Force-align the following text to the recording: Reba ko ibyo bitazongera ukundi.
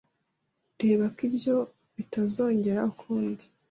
Reba 0.79 1.05
ko 1.15 1.19
ibyo 1.27 1.55
bitazongera 1.95 2.81
ukundi. 2.91 3.43